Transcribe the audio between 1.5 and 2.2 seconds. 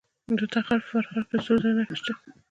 زرو نښې شته.